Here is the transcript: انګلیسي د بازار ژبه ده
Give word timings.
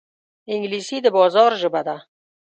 انګلیسي 0.53 0.97
د 1.01 1.07
بازار 1.15 1.51
ژبه 1.61 1.81
ده 1.87 1.97